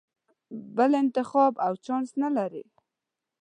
بل 0.75 0.91
انتخاب 1.03 1.53
او 1.65 1.73
چانس 1.85 2.09
نه 2.21 2.29
لرې. 2.35 2.63